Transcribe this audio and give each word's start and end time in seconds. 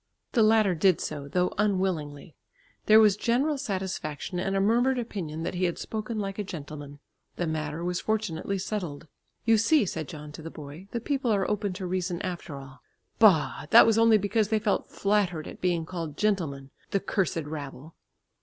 The 0.31 0.41
latter 0.41 0.73
did 0.73 0.99
so, 0.99 1.27
though 1.27 1.53
unwillingly. 1.59 2.35
There 2.87 2.99
was 2.99 3.15
general 3.15 3.59
satisfaction 3.59 4.39
and 4.39 4.55
a 4.55 4.59
murmured 4.59 4.97
opinion 4.97 5.43
that 5.43 5.53
he 5.53 5.65
had 5.65 5.77
"spoken 5.77 6.17
like 6.17 6.39
a 6.39 6.43
gentleman." 6.43 6.97
The 7.35 7.45
matter 7.45 7.83
was 7.85 8.01
fortunately 8.01 8.57
settled. 8.57 9.07
"You 9.45 9.59
see," 9.59 9.85
said 9.85 10.07
John 10.07 10.31
to 10.31 10.41
the 10.41 10.49
boy, 10.49 10.87
"the 10.89 11.01
people 11.01 11.29
are 11.31 11.47
open 11.47 11.71
to 11.73 11.85
reason 11.85 12.19
after 12.23 12.55
all!" 12.55 12.81
"Bah! 13.19 13.67
That 13.69 13.85
was 13.85 13.99
only 13.99 14.17
because 14.17 14.47
they 14.47 14.57
felt 14.57 14.89
flattered 14.89 15.47
at 15.47 15.61
being 15.61 15.85
called 15.85 16.17
gentlemen, 16.17 16.71
the 16.89 16.99
cursed 16.99 17.43
rabble!" 17.45 17.95